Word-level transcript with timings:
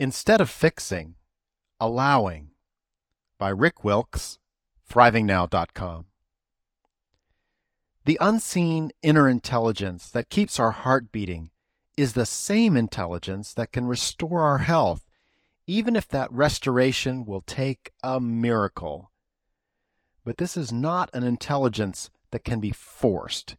Instead 0.00 0.40
of 0.40 0.48
Fixing, 0.48 1.16
Allowing 1.80 2.50
by 3.36 3.48
Rick 3.48 3.82
Wilkes, 3.82 4.38
thrivingnow.com. 4.88 6.04
The 8.04 8.18
unseen 8.20 8.92
inner 9.02 9.28
intelligence 9.28 10.08
that 10.10 10.30
keeps 10.30 10.60
our 10.60 10.70
heart 10.70 11.10
beating 11.10 11.50
is 11.96 12.12
the 12.12 12.26
same 12.26 12.76
intelligence 12.76 13.52
that 13.54 13.72
can 13.72 13.86
restore 13.86 14.42
our 14.42 14.58
health, 14.58 15.04
even 15.66 15.96
if 15.96 16.06
that 16.08 16.32
restoration 16.32 17.24
will 17.24 17.40
take 17.40 17.90
a 18.00 18.20
miracle. 18.20 19.10
But 20.24 20.36
this 20.36 20.56
is 20.56 20.72
not 20.72 21.10
an 21.12 21.24
intelligence 21.24 22.08
that 22.30 22.44
can 22.44 22.60
be 22.60 22.70
forced. 22.70 23.56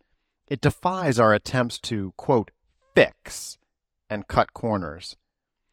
It 0.48 0.62
defies 0.62 1.20
our 1.20 1.34
attempts 1.34 1.80
to, 1.80 2.14
quote, 2.16 2.52
fix 2.96 3.58
and 4.10 4.28
cut 4.28 4.54
corners. 4.54 5.18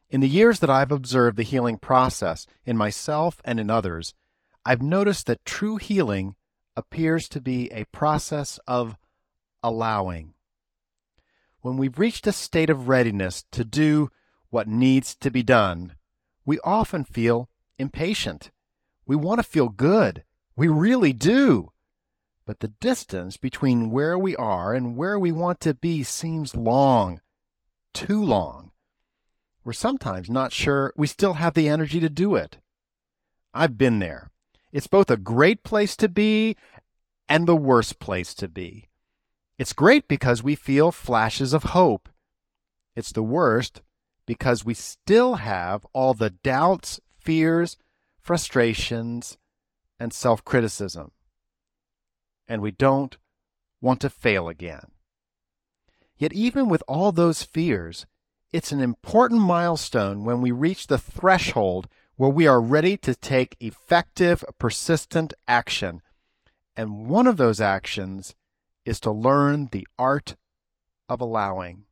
In 0.09 0.21
the 0.21 0.29
years 0.29 0.61
that 0.61 0.71
I've 0.71 0.93
observed 0.93 1.37
the 1.37 1.43
healing 1.43 1.79
process 1.79 2.47
in 2.65 2.77
myself 2.77 3.41
and 3.45 3.59
in 3.59 3.71
others, 3.71 4.15
I've 4.65 4.83
noticed 4.83 5.27
that 5.27 5.45
true 5.45 5.77
healing 5.77 6.37
appears 6.77 7.29
to 7.31 7.41
be 7.41 7.71
a 7.73 7.87
process 7.87 8.61
of 8.69 8.97
allowing. 9.63 10.35
When 11.61 11.77
we've 11.77 11.99
reached 11.99 12.27
a 12.29 12.33
state 12.33 12.71
of 12.71 12.89
readiness 12.89 13.45
to 13.51 13.65
do 13.65 14.11
what 14.51 14.69
needs 14.69 15.17
to 15.17 15.31
be 15.31 15.43
done, 15.43 15.97
we 16.45 16.61
often 16.61 17.03
feel 17.03 17.49
impatient. 17.77 18.53
We 19.07 19.17
want 19.17 19.41
to 19.41 19.43
feel 19.43 19.69
good. 19.69 20.23
We 20.55 20.69
really 20.69 21.13
do. 21.13 21.73
But 22.45 22.61
the 22.61 22.69
distance 22.69 23.37
between 23.37 23.91
where 23.91 24.17
we 24.17 24.37
are 24.37 24.73
and 24.73 24.97
where 24.97 25.19
we 25.19 25.33
want 25.33 25.59
to 25.61 25.75
be 25.75 26.05
seems 26.05 26.55
long, 26.55 27.21
too 27.93 28.23
long. 28.23 28.71
We're 29.67 29.73
sometimes 29.73 30.31
not 30.31 30.53
sure 30.53 30.93
we 30.97 31.09
still 31.09 31.33
have 31.33 31.55
the 31.55 31.69
energy 31.69 31.99
to 31.99 32.09
do 32.09 32.37
it. 32.37 32.59
I've 33.53 33.77
been 33.77 33.99
there. 33.99 34.31
It's 34.71 34.87
both 34.87 35.11
a 35.11 35.17
great 35.17 35.65
place 35.65 35.97
to 35.97 36.09
be 36.09 36.57
and 37.29 37.49
the 37.49 37.57
worst 37.57 37.99
place 37.99 38.33
to 38.35 38.47
be. 38.47 38.89
It's 39.59 39.73
great 39.73 40.07
because 40.07 40.41
we 40.41 40.55
feel 40.55 40.93
flashes 40.93 41.53
of 41.53 41.65
hope. 41.65 42.09
It's 42.95 43.11
the 43.11 43.25
worst 43.25 43.83
because 44.25 44.65
we 44.65 44.73
still 44.73 45.35
have 45.35 45.85
all 45.93 46.15
the 46.15 46.31
doubts, 46.31 47.01
fears, 47.19 47.77
frustrations, 48.21 49.37
and 49.99 50.13
self 50.13 50.45
criticism. 50.45 51.11
And 52.47 52.63
we 52.63 52.71
don't 52.71 53.17
want 53.81 54.01
to 54.03 54.11
fail 54.11 54.49
again. 54.49 54.93
Yet, 56.17 56.33
even 56.33 56.69
with 56.69 56.85
all 56.87 57.11
those 57.11 57.43
fears, 57.43 58.07
it's 58.57 58.73
an 58.73 58.81
important 58.81 59.43
milestone 59.43 60.25
when 60.25 60.41
we 60.41 60.51
reach 60.51 60.87
the 60.87 60.97
threshold 60.97 61.87
where 62.17 62.31
we 62.31 62.47
are 62.47 62.59
ready 62.59 62.97
to 62.97 63.15
take 63.15 63.55
effective, 63.61 64.43
persistent 64.59 65.35
action. 65.47 66.01
And 66.75 67.07
one 67.07 67.27
of 67.27 67.37
those 67.37 67.61
actions 67.61 68.35
is 68.87 68.99
to 69.01 69.11
learn 69.11 69.69
the 69.73 69.87
art 69.99 70.37
of 71.07 71.21
allowing. 71.21 71.85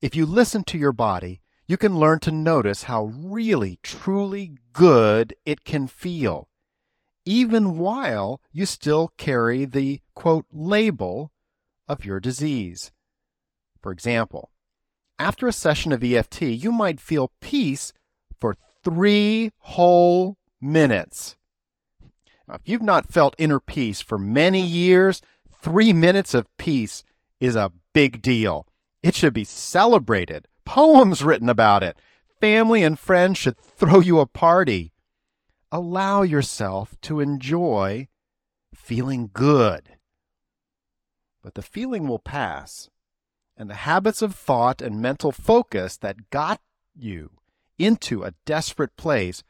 If 0.00 0.14
you 0.14 0.26
listen 0.26 0.62
to 0.62 0.78
your 0.78 0.92
body, 0.92 1.40
you 1.66 1.76
can 1.76 1.98
learn 1.98 2.20
to 2.20 2.30
notice 2.30 2.84
how 2.84 3.06
really, 3.06 3.80
truly 3.82 4.52
good 4.72 5.34
it 5.44 5.64
can 5.64 5.88
feel, 5.88 6.48
even 7.24 7.78
while 7.78 8.40
you 8.52 8.64
still 8.64 9.10
carry 9.16 9.64
the 9.64 10.02
quote 10.14 10.46
label 10.52 11.32
of 11.88 12.04
your 12.04 12.20
disease. 12.20 12.92
For 13.82 13.90
example, 13.90 14.52
after 15.18 15.46
a 15.46 15.52
session 15.52 15.92
of 15.92 16.04
EFT, 16.04 16.42
you 16.42 16.72
might 16.72 17.00
feel 17.00 17.32
peace 17.40 17.92
for 18.38 18.56
three 18.82 19.52
whole 19.58 20.36
minutes. 20.60 21.36
Now, 22.46 22.54
if 22.54 22.62
you've 22.64 22.82
not 22.82 23.12
felt 23.12 23.34
inner 23.38 23.60
peace 23.60 24.00
for 24.00 24.18
many 24.18 24.60
years, 24.60 25.20
three 25.60 25.92
minutes 25.92 26.34
of 26.34 26.46
peace 26.58 27.02
is 27.40 27.56
a 27.56 27.72
big 27.92 28.22
deal. 28.22 28.66
It 29.02 29.14
should 29.14 29.34
be 29.34 29.44
celebrated, 29.44 30.46
poems 30.64 31.24
written 31.24 31.48
about 31.48 31.82
it. 31.82 31.96
Family 32.40 32.82
and 32.82 32.98
friends 32.98 33.38
should 33.38 33.58
throw 33.60 34.00
you 34.00 34.20
a 34.20 34.26
party. 34.26 34.92
Allow 35.72 36.22
yourself 36.22 36.94
to 37.02 37.20
enjoy 37.20 38.08
feeling 38.74 39.30
good. 39.32 39.96
But 41.42 41.54
the 41.54 41.62
feeling 41.62 42.06
will 42.06 42.18
pass 42.18 42.90
and 43.56 43.70
the 43.70 43.74
habits 43.74 44.22
of 44.22 44.34
thought 44.34 44.82
and 44.82 45.00
mental 45.00 45.32
focus 45.32 45.96
that 45.96 46.30
got 46.30 46.60
you 46.94 47.30
into 47.78 48.22
a 48.22 48.34
desperate 48.44 48.96
place 48.96 49.42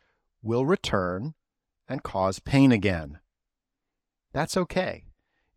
will 0.42 0.64
return 0.64 1.34
and 1.88 2.02
cause 2.02 2.38
pain 2.38 2.72
again. 2.72 3.18
That's 4.32 4.56
okay. 4.56 5.04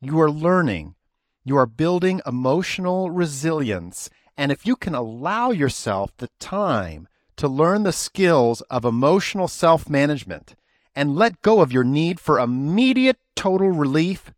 You 0.01 0.19
are 0.21 0.31
learning. 0.31 0.95
You 1.43 1.57
are 1.57 1.65
building 1.65 2.21
emotional 2.25 3.09
resilience. 3.09 4.09
And 4.37 4.51
if 4.51 4.65
you 4.65 4.75
can 4.75 4.95
allow 4.95 5.51
yourself 5.51 6.15
the 6.17 6.29
time 6.39 7.07
to 7.35 7.47
learn 7.47 7.83
the 7.83 7.91
skills 7.91 8.61
of 8.61 8.85
emotional 8.85 9.47
self 9.47 9.89
management 9.89 10.55
and 10.95 11.15
let 11.15 11.41
go 11.41 11.61
of 11.61 11.71
your 11.71 11.83
need 11.83 12.19
for 12.19 12.39
immediate 12.39 13.17
total 13.35 13.69
relief, 13.69 14.31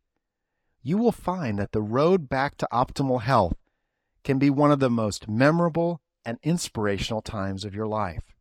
you 0.84 0.98
will 0.98 1.12
find 1.12 1.60
that 1.60 1.72
the 1.72 1.82
road 1.82 2.28
back 2.30 2.58
to 2.58 2.68
optimal 2.72 3.22
health 3.22 3.56
can 4.24 4.40
be 4.40 4.50
one 4.50 4.72
of 4.72 4.80
the 4.80 4.90
most 4.90 5.28
memorable 5.28 6.02
and 6.26 6.38
inspirational 6.44 7.22
times 7.22 7.66
of 7.66 7.76
your 7.76 7.88
life. 7.88 8.36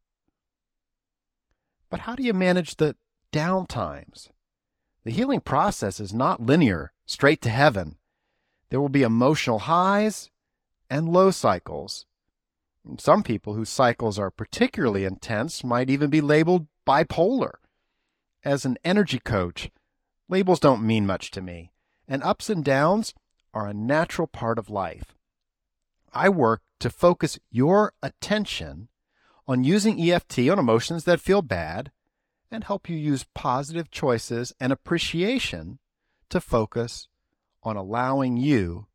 But 1.90 2.00
how 2.00 2.14
do 2.14 2.22
you 2.22 2.34
manage 2.34 2.76
the 2.76 2.96
down 3.32 3.66
times? 3.66 4.28
The 5.04 5.10
healing 5.10 5.40
process 5.40 5.98
is 5.98 6.12
not 6.12 6.42
linear, 6.42 6.92
straight 7.06 7.40
to 7.42 7.50
heaven. 7.50 7.96
There 8.68 8.80
will 8.80 8.88
be 8.88 9.02
emotional 9.02 9.60
highs 9.60 10.30
and 10.88 11.08
low 11.08 11.30
cycles. 11.30 12.06
Some 12.98 13.22
people 13.22 13.54
whose 13.54 13.68
cycles 13.68 14.18
are 14.18 14.30
particularly 14.30 15.04
intense 15.04 15.64
might 15.64 15.90
even 15.90 16.10
be 16.10 16.20
labeled 16.20 16.66
bipolar. 16.86 17.54
As 18.44 18.64
an 18.64 18.78
energy 18.84 19.18
coach, 19.18 19.70
labels 20.28 20.60
don't 20.60 20.86
mean 20.86 21.06
much 21.06 21.30
to 21.32 21.42
me, 21.42 21.72
and 22.08 22.22
ups 22.22 22.48
and 22.48 22.64
downs 22.64 23.14
are 23.52 23.66
a 23.66 23.74
natural 23.74 24.26
part 24.26 24.58
of 24.58 24.70
life. 24.70 25.14
I 26.12 26.28
work 26.28 26.62
to 26.80 26.90
focus 26.90 27.38
your 27.50 27.92
attention 28.02 28.88
on 29.46 29.64
using 29.64 30.00
EFT 30.00 30.48
on 30.48 30.58
emotions 30.58 31.04
that 31.04 31.20
feel 31.20 31.42
bad 31.42 31.90
and 32.50 32.64
help 32.64 32.88
you 32.88 32.96
use 32.96 33.26
positive 33.34 33.90
choices 33.90 34.52
and 34.58 34.72
appreciation 34.72 35.78
to 36.30 36.40
focus 36.40 37.08
on 37.62 37.76
allowing 37.76 38.36
you 38.36 38.86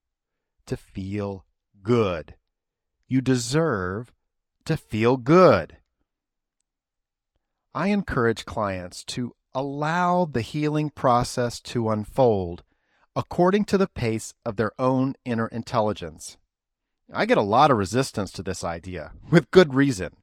to 0.65 0.75
feel 0.75 1.45
good. 1.81 2.35
You 3.07 3.21
deserve 3.21 4.11
to 4.65 4.75
feel 4.75 5.17
good. 5.17 5.77
I 7.73 7.89
encourage 7.89 8.45
clients 8.45 9.03
to 9.05 9.35
allow 9.53 10.25
the 10.25 10.41
healing 10.41 10.89
process 10.89 11.59
to 11.61 11.89
unfold 11.89 12.63
according 13.15 13.63
to 13.65 13.77
the 13.77 13.87
pace 13.87 14.33
of 14.45 14.57
their 14.57 14.71
own 14.77 15.15
inner 15.23 15.47
intelligence. 15.47 16.37
I 17.13 17.25
get 17.25 17.37
a 17.37 17.41
lot 17.41 17.71
of 17.71 17.77
resistance 17.77 18.31
to 18.33 18.43
this 18.43 18.63
idea, 18.63 19.11
with 19.29 19.51
good 19.51 19.73
reason. 19.73 20.15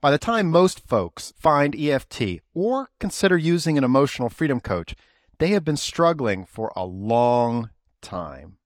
By 0.00 0.10
the 0.10 0.18
time 0.18 0.50
most 0.50 0.80
folks 0.80 1.32
find 1.36 1.76
EFT 1.76 2.40
or 2.54 2.88
consider 2.98 3.36
using 3.36 3.78
an 3.78 3.84
emotional 3.84 4.28
freedom 4.28 4.60
coach, 4.60 4.96
they 5.38 5.48
have 5.48 5.64
been 5.64 5.76
struggling 5.76 6.44
for 6.44 6.72
a 6.74 6.84
long 6.84 7.70
time. 8.00 8.56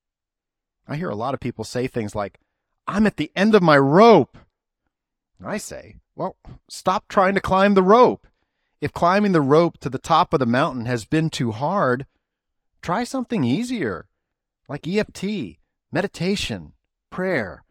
I 0.88 0.96
hear 0.96 1.10
a 1.10 1.16
lot 1.16 1.34
of 1.34 1.40
people 1.40 1.64
say 1.64 1.86
things 1.86 2.14
like, 2.14 2.38
I'm 2.86 3.06
at 3.06 3.16
the 3.16 3.32
end 3.34 3.54
of 3.54 3.62
my 3.62 3.76
rope. 3.76 4.38
I 5.44 5.58
say, 5.58 5.96
well, 6.14 6.36
stop 6.68 7.08
trying 7.08 7.34
to 7.34 7.40
climb 7.40 7.74
the 7.74 7.82
rope. 7.82 8.26
If 8.80 8.92
climbing 8.92 9.32
the 9.32 9.40
rope 9.40 9.78
to 9.78 9.90
the 9.90 9.98
top 9.98 10.32
of 10.32 10.38
the 10.38 10.46
mountain 10.46 10.86
has 10.86 11.04
been 11.04 11.28
too 11.28 11.52
hard, 11.52 12.06
try 12.80 13.04
something 13.04 13.42
easier, 13.42 14.06
like 14.68 14.86
EFT, 14.86 15.58
meditation, 15.90 16.72
prayer, 17.16 17.64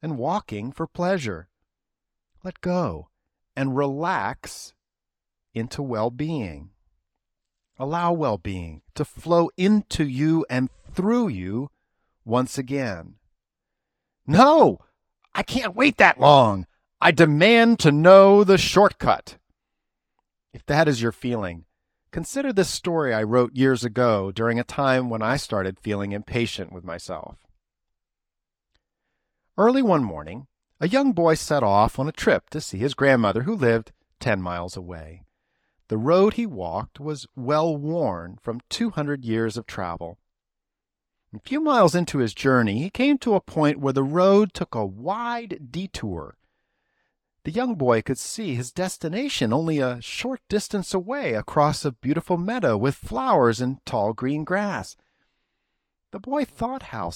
and 0.00 0.16
walking 0.16 0.70
for 0.70 0.86
pleasure. 0.86 1.48
Let 2.44 2.60
go 2.60 3.08
and 3.56 3.76
relax 3.76 4.74
into 5.52 5.82
well 5.82 6.08
being. 6.08 6.70
Allow 7.80 8.12
well 8.12 8.38
being 8.38 8.82
to 8.94 9.04
flow 9.04 9.50
into 9.56 10.04
you 10.04 10.46
and 10.48 10.70
through 10.94 11.26
you 11.26 11.68
once 12.24 12.58
again. 12.58 13.16
No, 14.24 14.78
I 15.34 15.42
can't 15.42 15.74
wait 15.74 15.96
that 15.96 16.20
long. 16.20 16.68
I 17.00 17.10
demand 17.10 17.80
to 17.80 17.90
know 17.90 18.44
the 18.44 18.56
shortcut. 18.56 19.36
If 20.52 20.64
that 20.66 20.86
is 20.86 21.02
your 21.02 21.10
feeling, 21.10 21.64
consider 22.12 22.52
this 22.52 22.68
story 22.68 23.12
I 23.12 23.24
wrote 23.24 23.56
years 23.56 23.82
ago 23.82 24.30
during 24.30 24.60
a 24.60 24.64
time 24.64 25.10
when 25.10 25.22
I 25.22 25.38
started 25.38 25.80
feeling 25.80 26.12
impatient 26.12 26.70
with 26.70 26.84
myself. 26.84 27.45
Early 29.58 29.80
one 29.80 30.04
morning, 30.04 30.48
a 30.80 30.88
young 30.88 31.12
boy 31.12 31.34
set 31.34 31.62
off 31.62 31.98
on 31.98 32.06
a 32.06 32.12
trip 32.12 32.50
to 32.50 32.60
see 32.60 32.76
his 32.76 32.92
grandmother 32.92 33.44
who 33.44 33.56
lived 33.56 33.92
ten 34.20 34.42
miles 34.42 34.76
away. 34.76 35.22
The 35.88 35.96
road 35.96 36.34
he 36.34 36.44
walked 36.44 37.00
was 37.00 37.26
well 37.34 37.74
worn 37.74 38.38
from 38.42 38.60
two 38.68 38.90
hundred 38.90 39.24
years 39.24 39.56
of 39.56 39.66
travel. 39.66 40.18
A 41.34 41.38
few 41.38 41.60
miles 41.60 41.94
into 41.94 42.18
his 42.18 42.34
journey, 42.34 42.82
he 42.82 42.90
came 42.90 43.16
to 43.18 43.34
a 43.34 43.40
point 43.40 43.80
where 43.80 43.94
the 43.94 44.02
road 44.02 44.52
took 44.52 44.74
a 44.74 44.84
wide 44.84 45.68
detour. 45.70 46.36
The 47.44 47.50
young 47.50 47.76
boy 47.76 48.02
could 48.02 48.18
see 48.18 48.56
his 48.56 48.72
destination 48.72 49.54
only 49.54 49.78
a 49.78 50.02
short 50.02 50.42
distance 50.50 50.92
away 50.92 51.32
across 51.32 51.82
a 51.84 51.92
beautiful 51.92 52.36
meadow 52.36 52.76
with 52.76 52.94
flowers 52.94 53.62
and 53.62 53.78
tall 53.86 54.12
green 54.12 54.44
grass. 54.44 54.96
The 56.10 56.20
boy 56.20 56.44
thought 56.44 56.82
how 56.84 57.10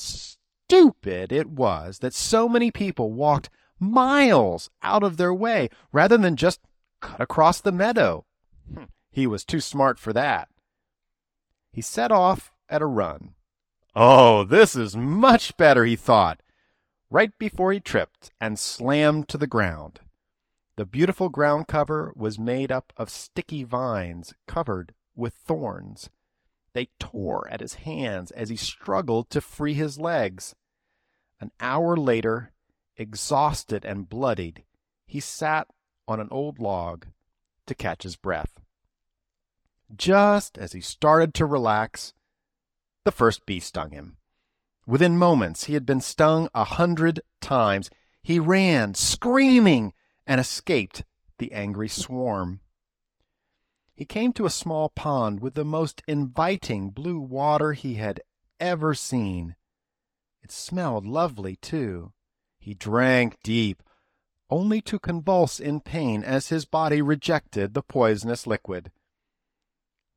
stupid 0.71 1.33
it 1.33 1.49
was 1.49 1.99
that 1.99 2.15
so 2.15 2.49
many 2.49 2.71
people 2.71 3.13
walked 3.13 3.51
miles 3.81 4.71
out 4.85 5.03
of 5.03 5.17
their 5.17 5.35
way 5.35 5.69
rather 5.91 6.17
than 6.17 6.37
just 6.37 6.61
cut 7.01 7.21
across 7.21 7.61
the 7.61 7.73
meadow. 7.73 8.25
Hmm, 8.73 8.85
he 9.11 9.27
was 9.27 9.45
too 9.45 9.61
smart 9.61 9.99
for 9.99 10.13
that. 10.13 10.49
He 11.73 11.83
set 11.83 12.13
off 12.13 12.53
at 12.69 12.83
a 12.83 12.87
run. 12.87 13.35
Oh, 13.97 14.45
this 14.45 14.77
is 14.77 14.97
much 14.97 15.57
better, 15.57 15.85
he 15.85 15.97
thought, 15.97 16.41
right 17.11 17.37
before 17.37 17.73
he 17.73 17.81
tripped 17.81 18.31
and 18.41 18.57
slammed 18.57 19.29
to 19.29 19.39
the 19.39 19.49
ground. 19.49 19.99
The 20.77 20.87
beautiful 20.87 21.31
ground 21.31 21.67
cover 21.67 22.13
was 22.15 22.39
made 22.39 22.71
up 22.71 22.93
of 22.97 23.11
sticky 23.11 23.65
vines 23.65 24.35
covered 24.47 24.95
with 25.17 25.35
thorns. 25.35 26.11
They 26.73 26.89
tore 26.99 27.49
at 27.51 27.61
his 27.61 27.75
hands 27.75 28.31
as 28.31 28.49
he 28.49 28.57
struggled 28.57 29.31
to 29.31 29.41
free 29.41 29.75
his 29.75 29.99
legs. 29.99 30.55
An 31.41 31.51
hour 31.61 31.97
later, 31.97 32.53
exhausted 32.97 33.85
and 33.85 34.09
bloodied, 34.09 34.65
he 35.07 35.21
sat 35.21 35.67
on 36.07 36.21
an 36.21 36.29
old 36.31 36.59
log 36.59 37.07
to 37.67 37.75
catch 37.75 38.03
his 38.03 38.17
breath. 38.17 38.61
Just 39.95 40.59
as 40.59 40.73
he 40.73 40.81
started 40.81 41.35
to 41.35 41.47
relax, 41.47 42.13
the 43.05 43.11
first 43.13 43.47
bee 43.47 43.61
stung 43.61 43.91
him. 43.91 44.17
Within 44.87 45.19
moments, 45.19 45.65
he 45.65 45.75
had 45.75 45.87
been 45.87 46.01
stung 46.01 46.49
a 46.55 46.65
hundred 46.65 47.21
times. 47.41 47.91
He 48.23 48.39
ran, 48.39 48.95
screaming, 48.95 49.93
and 50.27 50.41
escaped 50.41 51.05
the 51.39 51.53
angry 51.53 51.89
swarm. 51.89 52.61
He 54.01 54.07
came 54.07 54.33
to 54.33 54.47
a 54.47 54.51
small 54.51 54.89
pond 54.89 55.41
with 55.41 55.53
the 55.53 55.63
most 55.63 56.03
inviting 56.09 56.89
blue 56.89 57.21
water 57.21 57.75
he 57.75 57.97
had 57.97 58.23
ever 58.59 58.95
seen. 58.95 59.57
It 60.43 60.51
smelled 60.51 61.05
lovely, 61.05 61.57
too. 61.57 62.15
He 62.59 62.73
drank 62.73 63.37
deep, 63.43 63.83
only 64.49 64.81
to 64.81 64.99
convulse 64.99 65.61
in 65.61 65.81
pain 65.81 66.25
as 66.25 66.49
his 66.49 66.65
body 66.65 67.03
rejected 67.03 67.75
the 67.75 67.83
poisonous 67.83 68.47
liquid. 68.47 68.91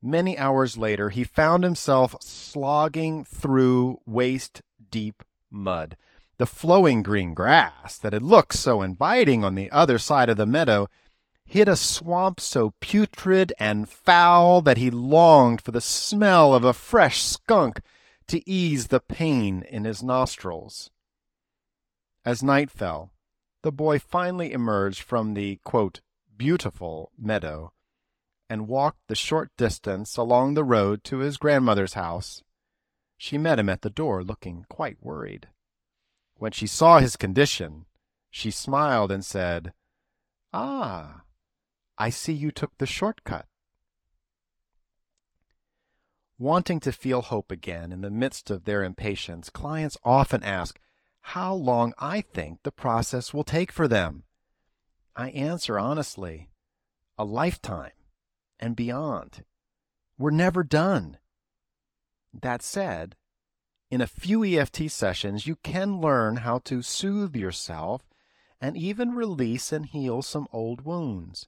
Many 0.00 0.38
hours 0.38 0.78
later, 0.78 1.10
he 1.10 1.22
found 1.22 1.62
himself 1.62 2.16
slogging 2.22 3.22
through 3.22 3.98
waist 4.06 4.62
deep 4.90 5.22
mud. 5.50 5.98
The 6.38 6.46
flowing 6.46 7.02
green 7.02 7.34
grass 7.34 7.98
that 7.98 8.14
had 8.14 8.22
looked 8.22 8.54
so 8.54 8.80
inviting 8.80 9.44
on 9.44 9.56
the 9.56 9.70
other 9.70 9.98
side 9.98 10.30
of 10.30 10.38
the 10.38 10.46
meadow 10.46 10.88
hid 11.46 11.68
a 11.68 11.76
swamp 11.76 12.40
so 12.40 12.74
putrid 12.80 13.52
and 13.58 13.88
foul 13.88 14.60
that 14.62 14.78
he 14.78 14.90
longed 14.90 15.60
for 15.60 15.70
the 15.70 15.80
smell 15.80 16.54
of 16.54 16.64
a 16.64 16.72
fresh 16.72 17.22
skunk 17.22 17.80
to 18.26 18.48
ease 18.48 18.88
the 18.88 19.00
pain 19.00 19.62
in 19.68 19.84
his 19.84 20.02
nostrils. 20.02 20.90
As 22.24 22.42
night 22.42 22.70
fell, 22.70 23.10
the 23.62 23.72
boy 23.72 23.98
finally 23.98 24.52
emerged 24.52 25.02
from 25.02 25.34
the 25.34 25.60
quote, 25.64 26.00
beautiful 26.36 27.12
meadow 27.18 27.72
and 28.48 28.68
walked 28.68 29.08
the 29.08 29.14
short 29.14 29.50
distance 29.56 30.16
along 30.16 30.54
the 30.54 30.64
road 30.64 31.02
to 31.04 31.18
his 31.18 31.36
grandmother's 31.36 31.94
house. 31.94 32.42
She 33.16 33.38
met 33.38 33.58
him 33.58 33.68
at 33.68 33.82
the 33.82 33.90
door, 33.90 34.22
looking 34.22 34.66
quite 34.68 34.98
worried. 35.00 35.48
When 36.36 36.52
she 36.52 36.66
saw 36.66 36.98
his 36.98 37.16
condition, 37.16 37.86
she 38.30 38.50
smiled 38.50 39.10
and 39.10 39.24
said, 39.24 39.72
Ah, 40.52 41.23
I 41.96 42.10
see 42.10 42.32
you 42.32 42.50
took 42.50 42.76
the 42.78 42.86
shortcut. 42.86 43.46
Wanting 46.38 46.80
to 46.80 46.92
feel 46.92 47.22
hope 47.22 47.52
again 47.52 47.92
in 47.92 48.00
the 48.00 48.10
midst 48.10 48.50
of 48.50 48.64
their 48.64 48.82
impatience, 48.82 49.50
clients 49.50 49.96
often 50.02 50.42
ask 50.42 50.80
how 51.20 51.54
long 51.54 51.94
I 51.98 52.20
think 52.20 52.62
the 52.62 52.72
process 52.72 53.32
will 53.32 53.44
take 53.44 53.70
for 53.70 53.86
them. 53.86 54.24
I 55.14 55.30
answer 55.30 55.78
honestly, 55.78 56.50
a 57.16 57.24
lifetime 57.24 57.92
and 58.58 58.74
beyond. 58.74 59.44
We're 60.18 60.30
never 60.30 60.64
done. 60.64 61.18
That 62.32 62.62
said, 62.62 63.14
in 63.90 64.00
a 64.00 64.08
few 64.08 64.44
EFT 64.44 64.90
sessions, 64.90 65.46
you 65.46 65.56
can 65.56 66.00
learn 66.00 66.38
how 66.38 66.58
to 66.64 66.82
soothe 66.82 67.36
yourself 67.36 68.02
and 68.60 68.76
even 68.76 69.14
release 69.14 69.72
and 69.72 69.86
heal 69.86 70.20
some 70.20 70.48
old 70.52 70.84
wounds. 70.84 71.46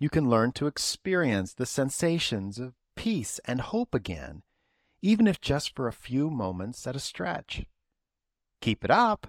You 0.00 0.08
can 0.08 0.30
learn 0.30 0.52
to 0.52 0.66
experience 0.66 1.52
the 1.52 1.66
sensations 1.66 2.58
of 2.58 2.72
peace 2.96 3.38
and 3.44 3.60
hope 3.60 3.94
again, 3.94 4.42
even 5.02 5.28
if 5.28 5.42
just 5.42 5.76
for 5.76 5.86
a 5.86 5.92
few 5.92 6.30
moments 6.30 6.86
at 6.86 6.96
a 6.96 7.00
stretch. 7.00 7.66
Keep 8.62 8.82
it 8.82 8.90
up, 8.90 9.26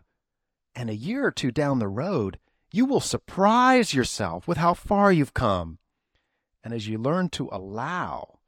and 0.73 0.89
a 0.89 0.95
year 0.95 1.25
or 1.25 1.31
two 1.31 1.51
down 1.51 1.79
the 1.79 1.89
road, 1.89 2.39
you 2.71 2.85
will 2.85 3.01
surprise 3.01 3.93
yourself 3.93 4.47
with 4.47 4.57
how 4.57 4.73
far 4.73 5.11
you've 5.11 5.33
come. 5.33 5.77
And 6.63 6.73
as 6.73 6.87
you 6.87 6.97
learn 6.97 7.27
to 7.31 7.49
allow, 7.51 8.39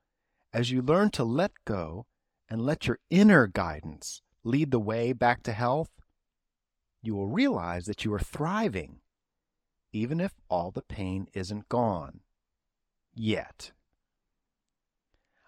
as 0.54 0.72
you 0.72 0.82
learn 0.82 1.10
to 1.12 1.26
let 1.26 1.52
go 1.66 2.06
and 2.50 2.66
let 2.66 2.88
your 2.88 3.00
inner 3.10 3.48
guidance 3.48 4.22
lead 4.46 4.72
the 4.72 4.80
way 4.80 5.12
back 5.12 5.44
to 5.44 5.52
health, 5.52 5.90
you 7.02 7.16
will 7.16 7.28
realize 7.28 7.86
that 7.86 8.06
you 8.06 8.14
are 8.14 8.20
thriving, 8.20 9.02
even 9.94 10.20
if 10.20 10.34
all 10.50 10.72
the 10.72 10.82
pain 10.82 11.28
isn't 11.34 11.70
gone. 11.70 12.20
Yet. 13.16 13.72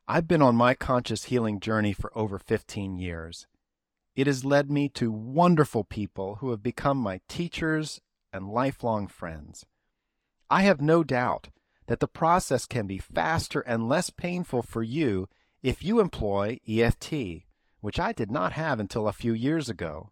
I've 0.07 0.27
been 0.27 0.41
on 0.41 0.55
my 0.55 0.75
conscious 0.75 1.25
healing 1.25 1.59
journey 1.59 1.91
for 1.91 2.15
over 2.15 2.37
15 2.37 2.97
years. 2.97 3.47
It 4.15 4.27
has 4.27 4.45
led 4.45 4.69
me 4.69 4.87
to 4.89 5.11
wonderful 5.11 5.83
people 5.83 6.35
who 6.35 6.51
have 6.51 6.61
become 6.61 6.97
my 6.97 7.21
teachers 7.27 7.99
and 8.31 8.47
lifelong 8.47 9.07
friends. 9.07 9.65
I 10.49 10.61
have 10.61 10.79
no 10.79 11.03
doubt 11.03 11.49
that 11.87 11.99
the 11.99 12.07
process 12.07 12.65
can 12.65 12.85
be 12.87 12.99
faster 12.99 13.61
and 13.61 13.89
less 13.89 14.11
painful 14.11 14.61
for 14.61 14.83
you 14.83 15.27
if 15.63 15.83
you 15.83 15.99
employ 15.99 16.59
EFT, 16.67 17.45
which 17.81 17.99
I 17.99 18.13
did 18.13 18.29
not 18.29 18.53
have 18.53 18.79
until 18.79 19.07
a 19.07 19.13
few 19.13 19.33
years 19.33 19.69
ago. 19.69 20.11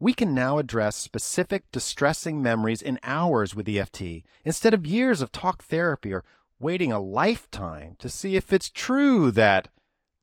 We 0.00 0.12
can 0.12 0.34
now 0.34 0.58
address 0.58 0.96
specific 0.96 1.70
distressing 1.70 2.42
memories 2.42 2.82
in 2.82 2.98
hours 3.02 3.54
with 3.54 3.68
EFT 3.68 4.24
instead 4.44 4.74
of 4.74 4.86
years 4.86 5.22
of 5.22 5.30
talk 5.30 5.62
therapy 5.62 6.12
or 6.12 6.24
waiting 6.58 6.92
a 6.92 7.00
lifetime 7.00 7.96
to 8.00 8.08
see 8.08 8.36
if 8.36 8.52
it's 8.52 8.70
true 8.70 9.30
that 9.30 9.68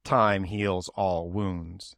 time 0.03 0.43
heals 0.43 0.89
all 0.95 1.29
wounds. 1.29 1.95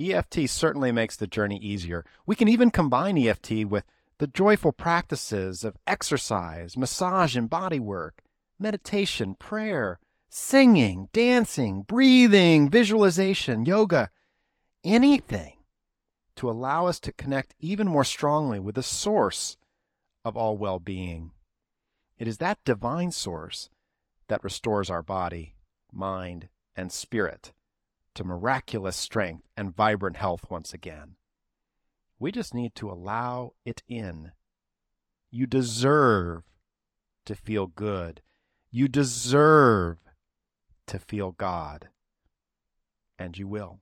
EFT 0.00 0.48
certainly 0.48 0.92
makes 0.92 1.16
the 1.16 1.26
journey 1.26 1.58
easier. 1.58 2.04
We 2.26 2.36
can 2.36 2.48
even 2.48 2.70
combine 2.70 3.18
EFT 3.18 3.64
with 3.66 3.84
the 4.18 4.26
joyful 4.26 4.72
practices 4.72 5.64
of 5.64 5.76
exercise, 5.86 6.76
massage 6.76 7.36
and 7.36 7.48
body 7.48 7.80
work, 7.80 8.22
meditation, 8.58 9.34
prayer, 9.34 9.98
singing, 10.28 11.08
dancing, 11.12 11.82
breathing, 11.82 12.68
visualization, 12.68 13.64
yoga, 13.64 14.10
anything 14.84 15.57
to 16.38 16.48
allow 16.48 16.86
us 16.86 17.00
to 17.00 17.12
connect 17.12 17.56
even 17.58 17.88
more 17.88 18.04
strongly 18.04 18.60
with 18.60 18.76
the 18.76 18.82
source 18.82 19.56
of 20.24 20.36
all 20.36 20.56
well 20.56 20.78
being. 20.78 21.32
It 22.16 22.28
is 22.28 22.38
that 22.38 22.64
divine 22.64 23.10
source 23.10 23.70
that 24.28 24.44
restores 24.44 24.88
our 24.88 25.02
body, 25.02 25.56
mind, 25.92 26.48
and 26.76 26.92
spirit 26.92 27.52
to 28.14 28.22
miraculous 28.22 28.96
strength 28.96 29.48
and 29.56 29.74
vibrant 29.74 30.16
health 30.16 30.44
once 30.48 30.72
again. 30.72 31.16
We 32.20 32.30
just 32.30 32.54
need 32.54 32.76
to 32.76 32.88
allow 32.88 33.54
it 33.64 33.82
in. 33.88 34.30
You 35.32 35.48
deserve 35.48 36.44
to 37.26 37.34
feel 37.34 37.66
good. 37.66 38.22
You 38.70 38.86
deserve 38.86 39.98
to 40.86 41.00
feel 41.00 41.32
God. 41.32 41.88
And 43.18 43.36
you 43.36 43.48
will. 43.48 43.80